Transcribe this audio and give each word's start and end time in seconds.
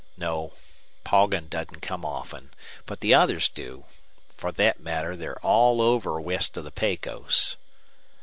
No, 0.17 0.53
Poggin 1.03 1.47
doesn't 1.47 1.81
come 1.83 2.03
often. 2.03 2.55
But 2.87 3.01
the 3.01 3.13
others 3.13 3.49
do. 3.49 3.85
For 4.35 4.51
thet 4.51 4.79
matter, 4.79 5.15
they're 5.15 5.33
around 5.33 5.43
all 5.51 5.79
over 5.79 6.19
west 6.19 6.57
of 6.57 6.63
the 6.63 6.71
Pecos." 6.71 7.55